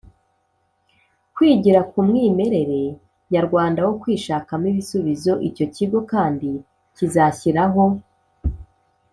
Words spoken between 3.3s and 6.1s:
nyarwanda wo kwishakamo ibisubizo Icyo kigo